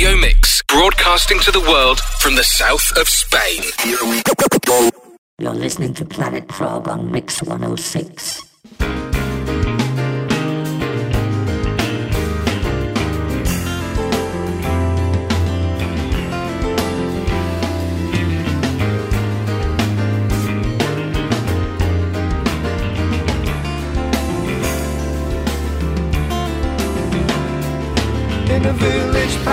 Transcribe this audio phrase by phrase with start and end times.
[0.00, 3.62] radio mix, broadcasting to the world from the south of Spain.
[5.38, 8.40] You're listening to Planet Prog on Mix 106.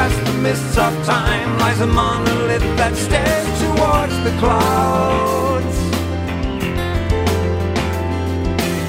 [0.08, 5.78] Past the mists of time lies a monolith that stares towards the clouds.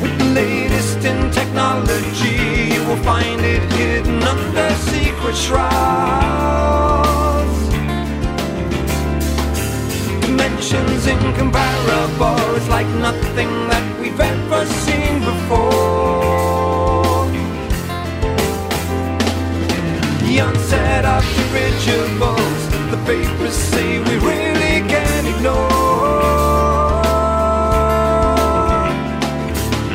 [0.03, 2.39] With the latest in technology,
[2.75, 5.69] you will find it hidden under secret shrouds.
[10.25, 15.68] Dimensions incomparable, it's like nothing that we've ever seen before.
[20.39, 25.69] The onset of dirigibles The papers say we really can't ignore.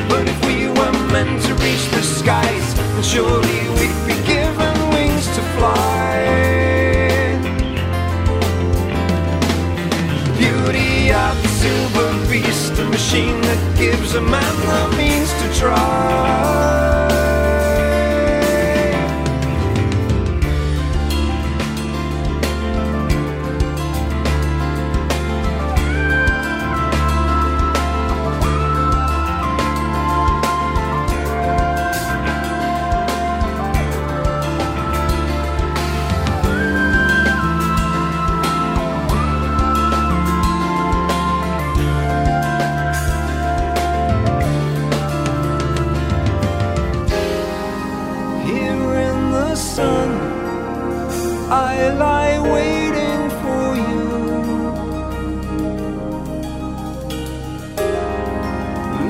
[0.10, 5.28] But if we were meant to reach the skies Then surely we'd be given wings
[5.28, 6.28] to fly.
[10.38, 17.23] Beauty of the silver beast A machine that gives a man the means to try
[51.56, 54.06] I lie waiting for you.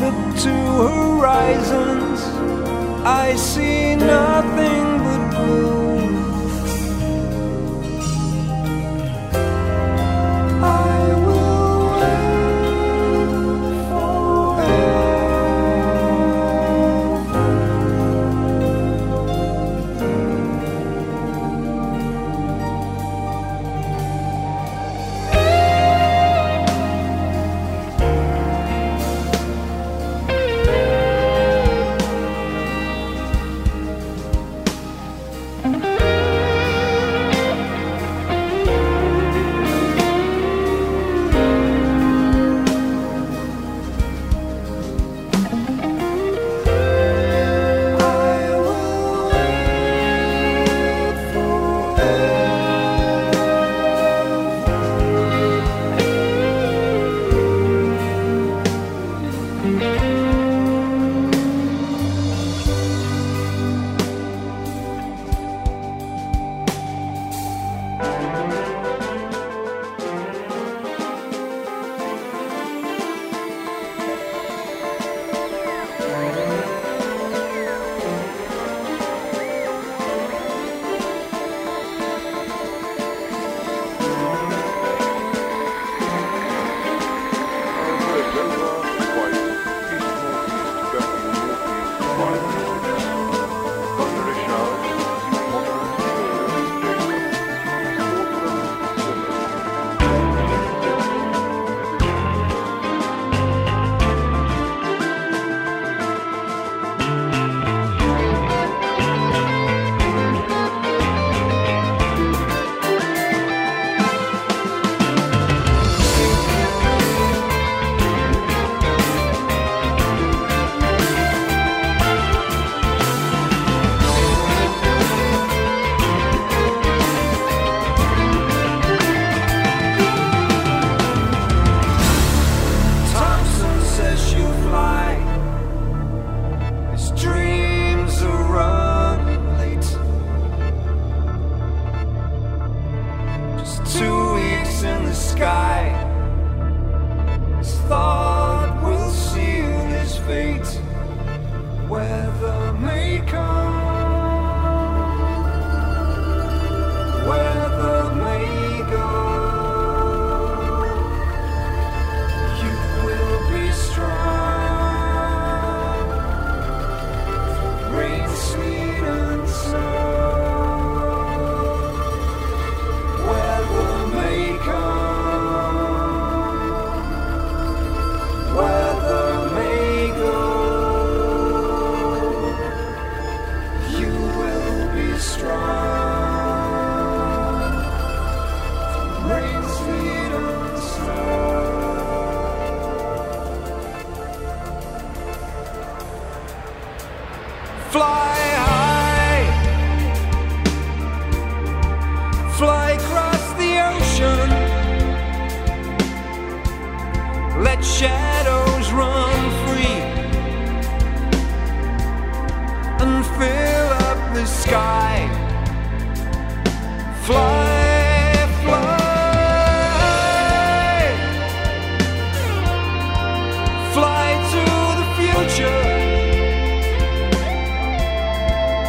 [0.01, 0.55] Look to
[0.89, 2.19] horizons,
[3.05, 4.92] I see nothing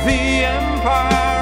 [0.05, 1.34] The empire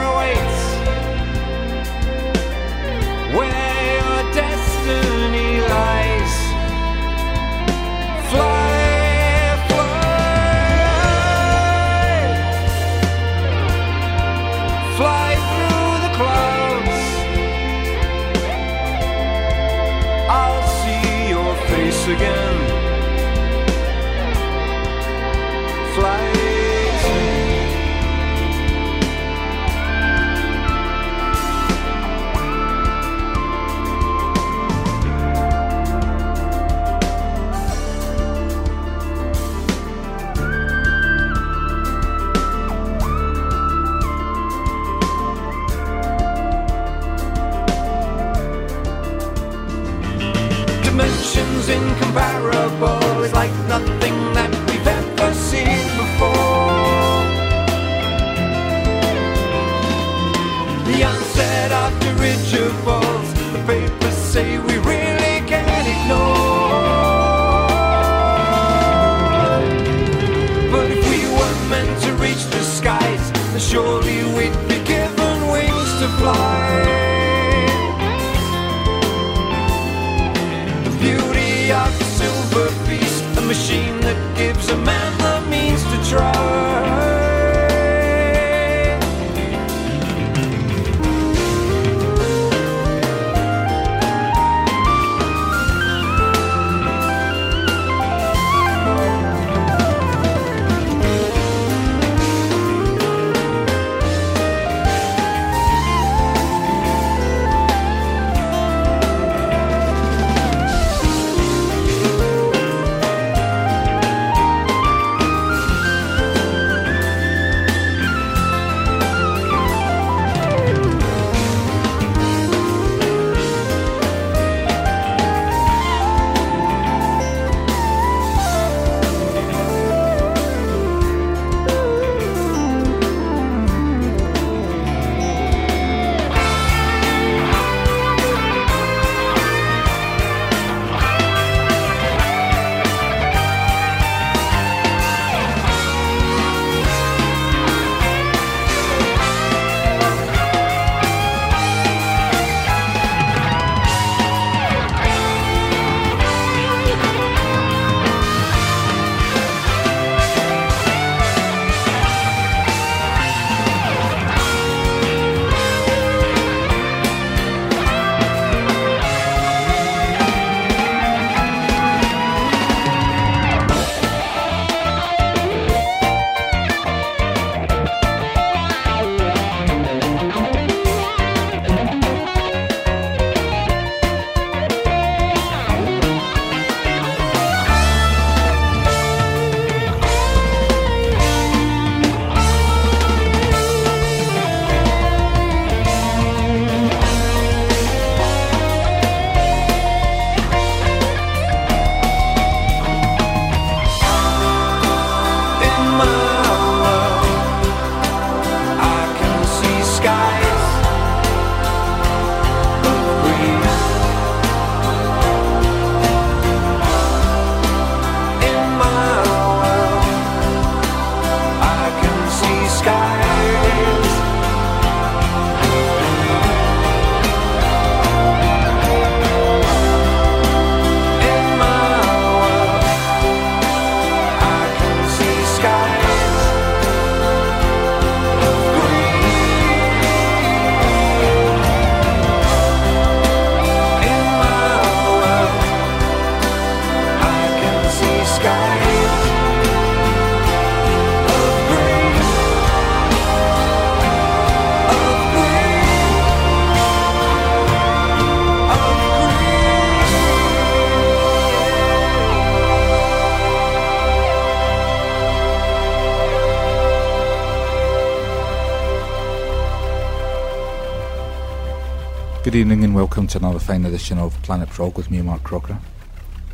[272.53, 275.79] Good evening and welcome to another fine edition of Planet Prog with me, Mark Crocker.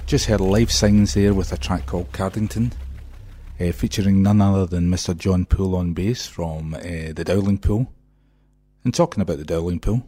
[0.06, 2.70] Just heard Lifesigns there with a track called Cardington,
[3.58, 5.18] uh, featuring none other than Mr.
[5.18, 7.92] Jon Poole on bass from uh, the Dowling Poole.
[8.84, 10.04] And talking about the Dowling Poole,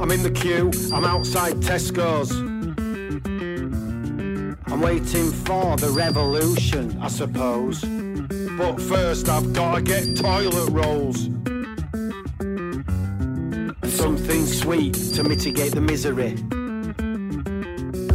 [0.00, 2.47] I'm in the queue, I'm outside Tesco's.
[4.88, 7.82] Waiting for the revolution, I suppose.
[8.56, 11.26] But first, I've gotta get toilet rolls.
[12.40, 16.36] And something sweet to mitigate the misery.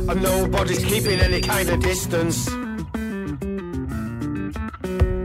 [0.10, 2.50] And nobody's keeping any kind of distance.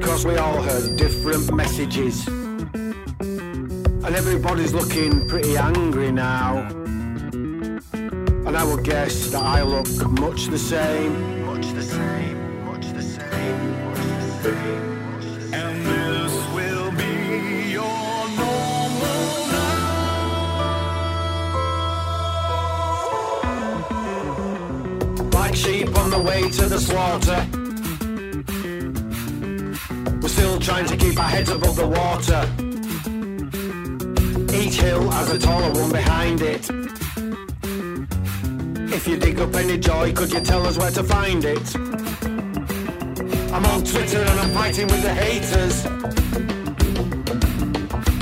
[0.04, 2.26] Cause we all heard different messages.
[2.28, 6.68] And everybody's looking pretty angry now.
[8.48, 9.88] And I would guess that I look.
[10.20, 11.37] Much the same,
[25.58, 27.40] sheep on the way to the slaughter.
[30.22, 32.42] We're still trying to keep our heads above the water.
[34.54, 36.64] Each hill has a taller one behind it.
[38.96, 41.66] If you dig up any joy, could you tell us where to find it?
[43.52, 45.82] I'm on Twitter and I'm fighting with the haters.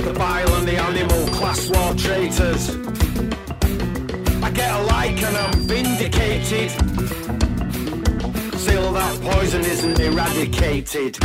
[0.06, 2.70] The bile and the animal class war traitors.
[4.42, 6.95] I get a like and I'm vindicated.
[8.66, 11.18] Still that poison isn't eradicated.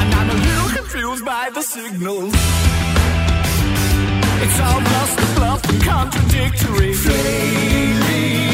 [0.00, 2.32] And I'm a little confused by the signals.
[4.42, 6.94] It's all bluster, bluff, and contradictory.
[6.94, 8.45] Flaming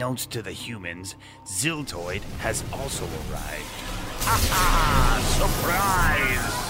[0.00, 3.64] unbeknownst to the humans, Ziltoid has also arrived.
[4.22, 5.20] Ha ha!
[5.36, 6.69] Surprise!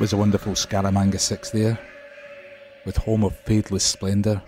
[0.00, 1.78] was a wonderful Scaramanga 6 there,
[2.86, 4.42] with Home of Fadeless Splendour,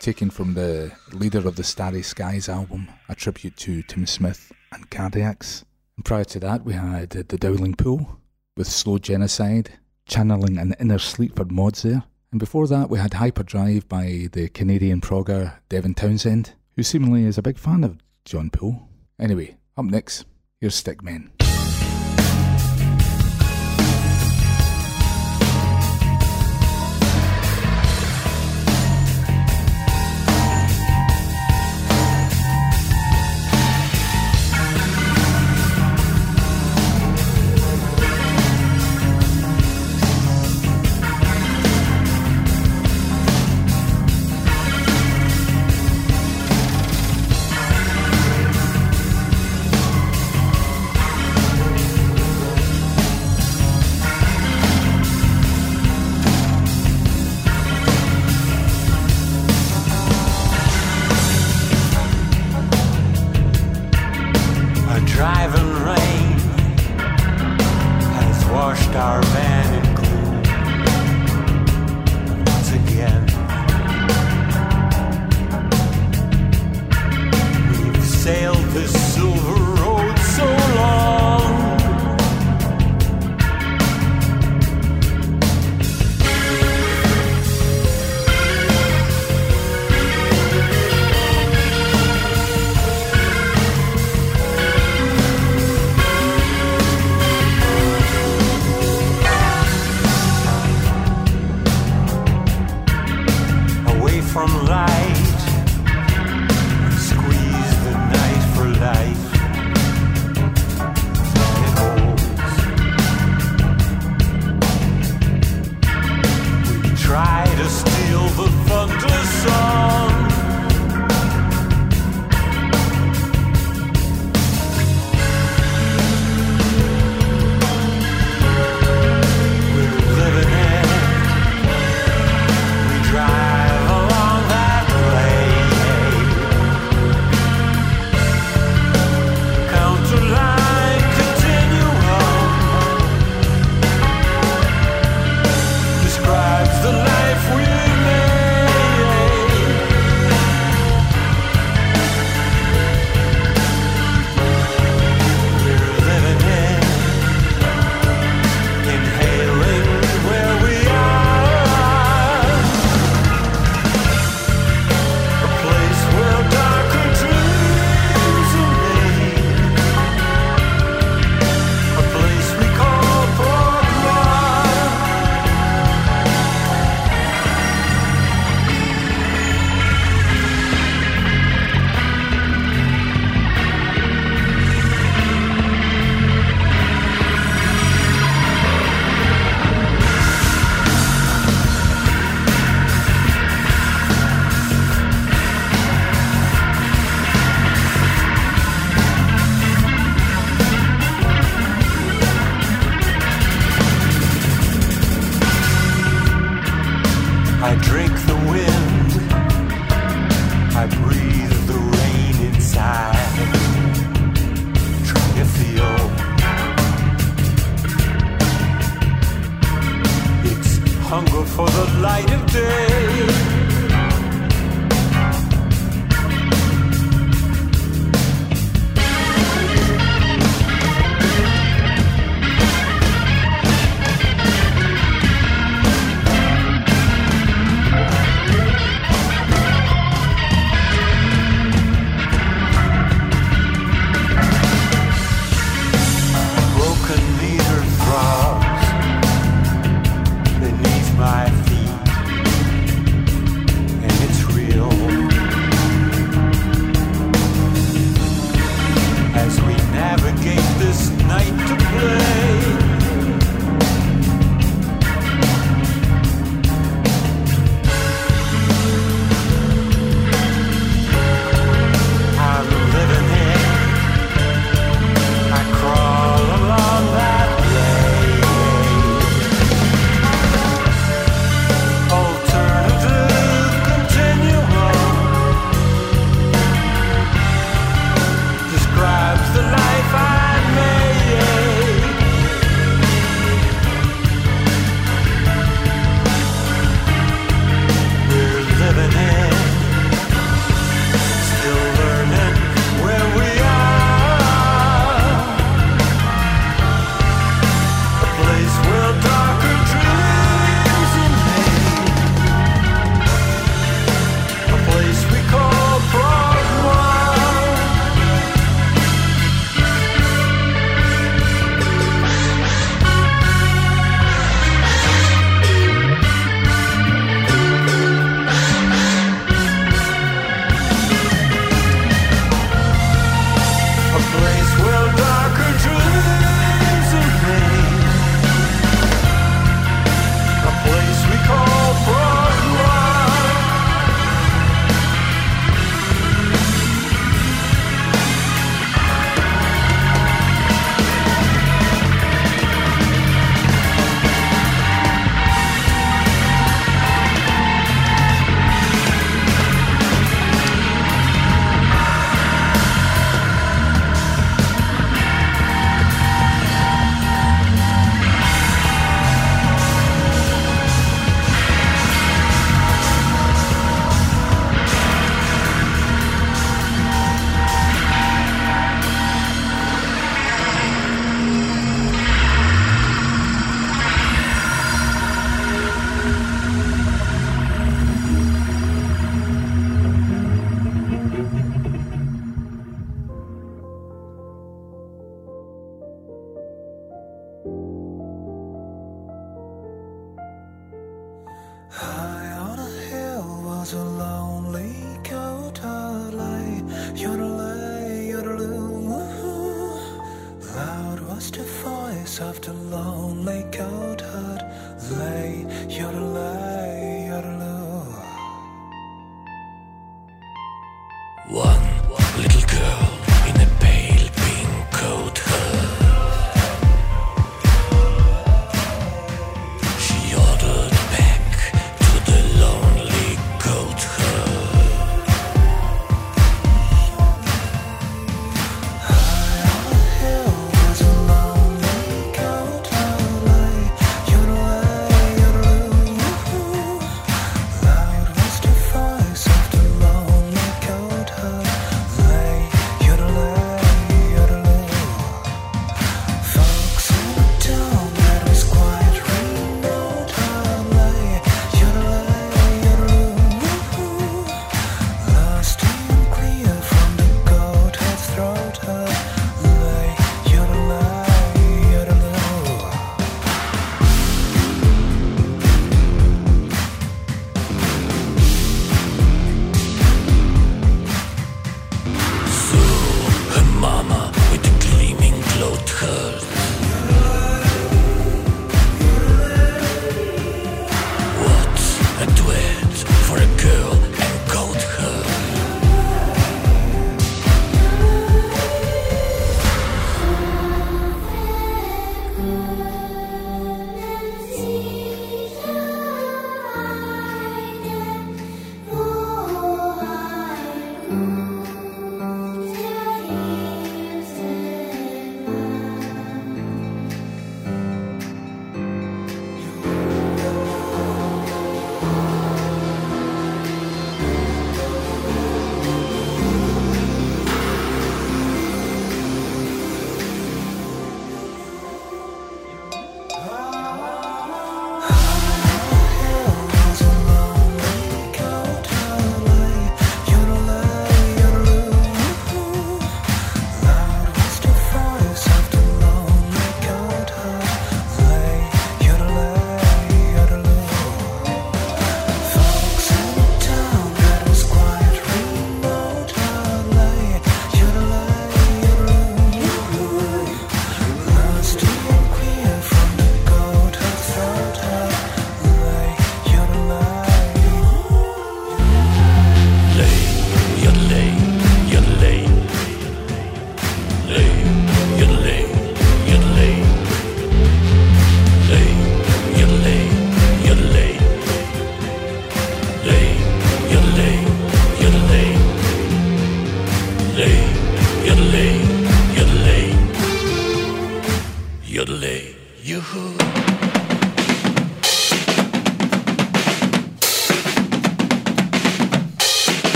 [0.00, 4.90] taken from the Leader of the Starry Skies album, a tribute to Tim Smith and
[4.90, 5.62] Cardiacs.
[5.96, 8.18] And prior to that, we had The Dowling Poole,
[8.56, 9.70] with Slow Genocide,
[10.04, 12.02] channeling an inner Sleaford Mods there.
[12.32, 17.38] And before that, we had Hyperdrive by the Canadian progger Devin Townsend, who seemingly is
[17.38, 18.88] a big fan of Jon Poole.
[19.20, 20.24] Anyway, up next,
[20.60, 21.30] here's Stickmen.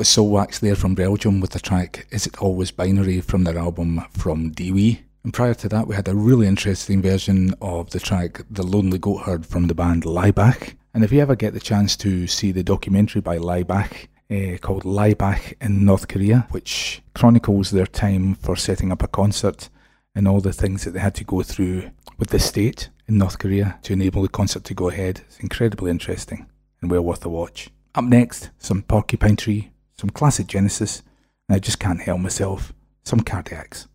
[0.00, 4.02] Was Soulwax there from Belgium with the track Is It Always Binary from their album
[4.12, 5.02] From Deewee.
[5.24, 8.96] And prior to that, we had a really interesting version of the track The Lonely
[8.96, 10.74] Goat Herd from the band Laibach.
[10.94, 14.84] And if you ever get the chance to see the documentary by Laibach, uh, called
[14.84, 19.68] Laibach in North Korea, which chronicles their time for setting up a concert
[20.14, 23.38] and all the things that they had to go through with the state in North
[23.38, 25.20] Korea to enable the concert to go ahead.
[25.26, 26.46] It's incredibly interesting
[26.80, 27.68] and well worth a watch.
[27.94, 31.02] Up next, some Porcupine Tree, some classic Genesis,
[31.46, 32.72] and I just can't help myself,
[33.04, 33.86] some Cardiacs.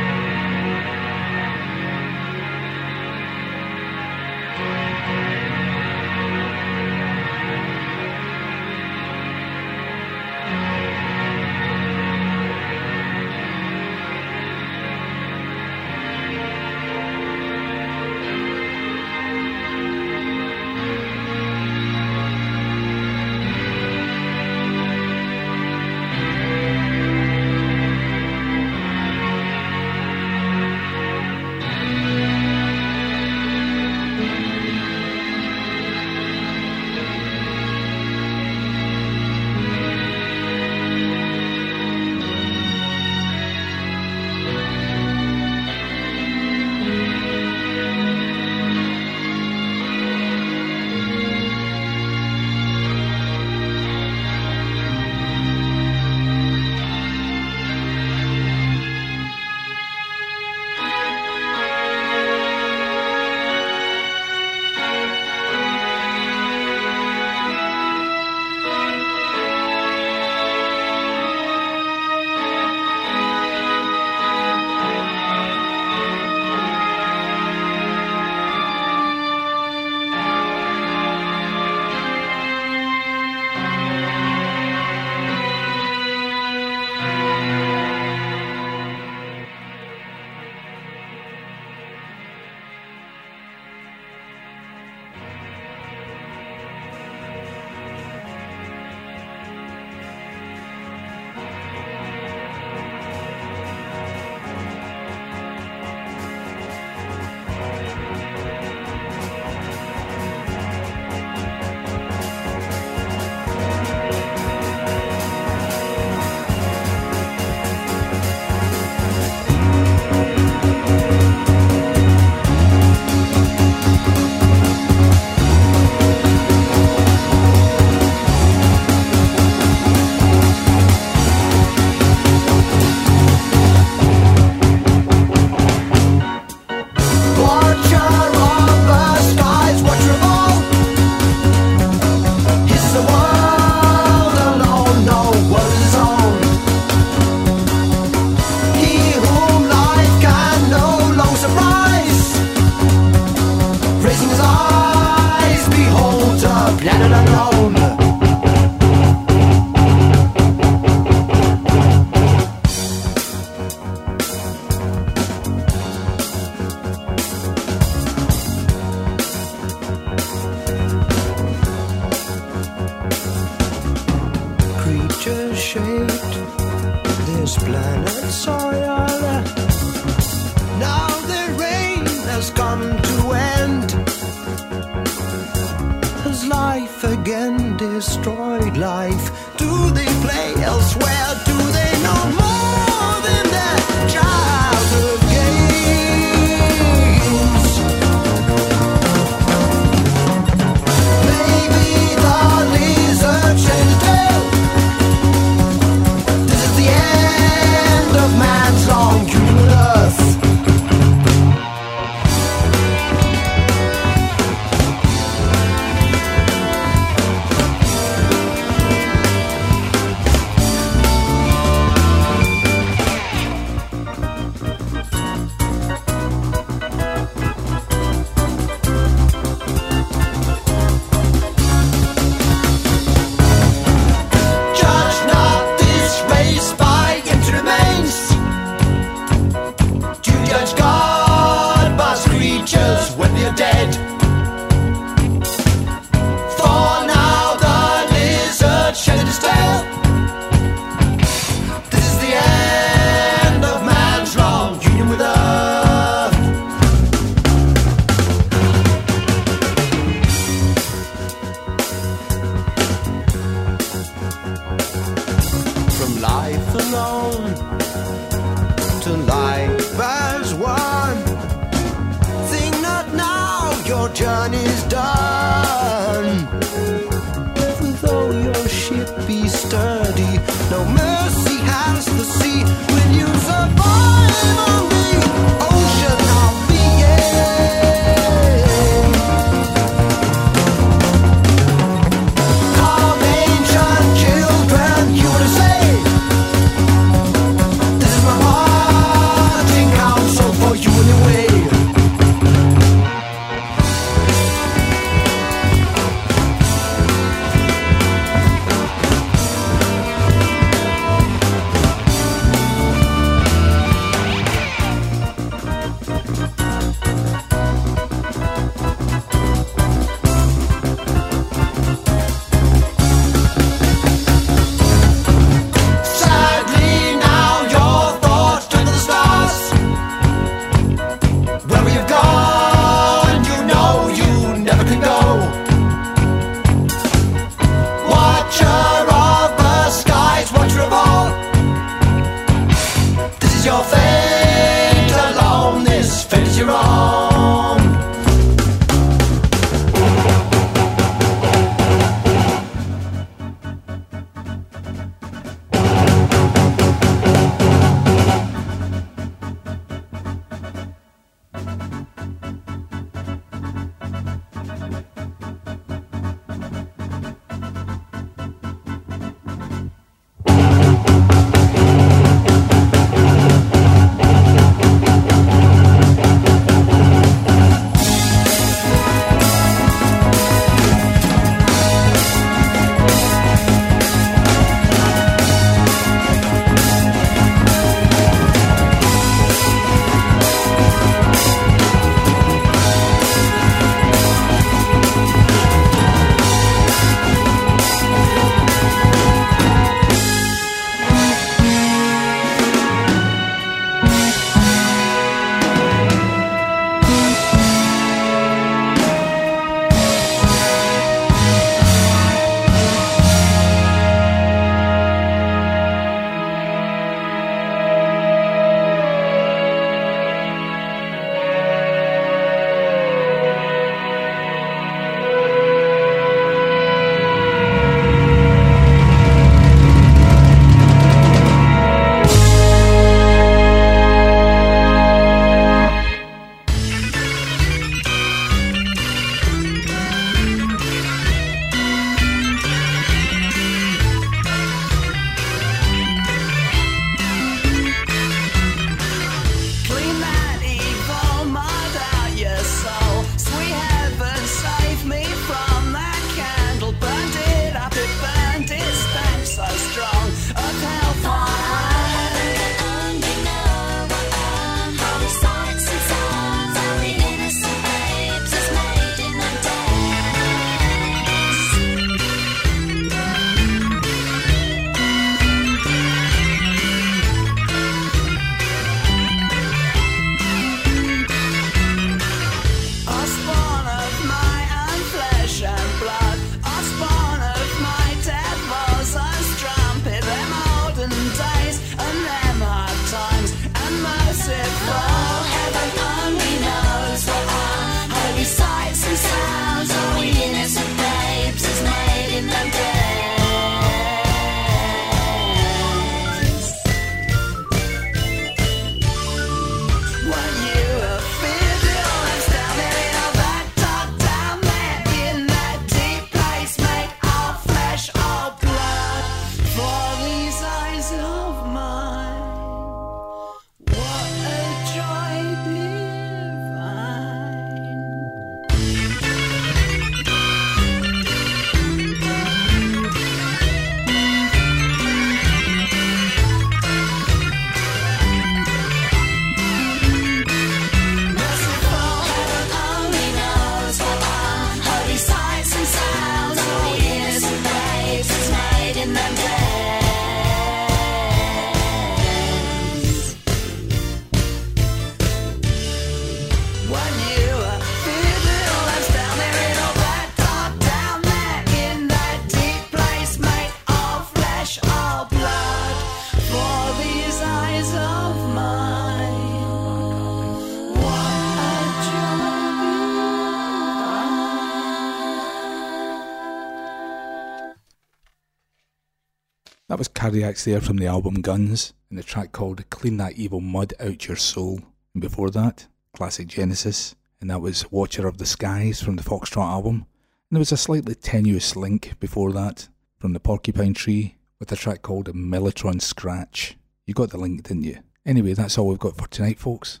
[580.34, 584.26] Cardiacs there from the album Guns, and the track called Clean That Evil Mud Out
[584.26, 584.80] Your Soul.
[585.14, 589.62] And before that, classic Genesis, and that was Watcher of the Skies from the Foxtrot
[589.62, 589.94] album.
[589.94, 592.88] And there was a slightly tenuous link before that
[593.20, 596.76] from the Porcupine Tree with a track called Mellotron Scratch.
[597.06, 598.00] You got the link, didn't you?
[598.26, 600.00] Anyway, that's all we've got for tonight, folks.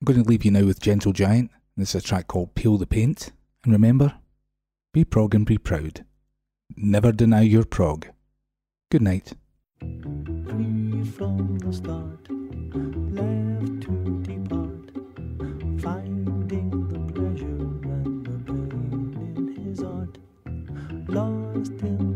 [0.00, 1.52] I'm going to leave you now with Gentle Giant.
[1.76, 3.30] This is a track called Peel the Paint.
[3.62, 4.14] And remember,
[4.92, 6.04] be prog and be proud.
[6.76, 8.08] Never deny your prog.
[8.90, 9.34] Good night.
[9.80, 12.28] Free from the start,
[13.12, 14.90] left to depart,
[15.80, 17.64] finding the pleasure
[17.94, 20.18] and the pain in his art,
[21.08, 22.07] lost in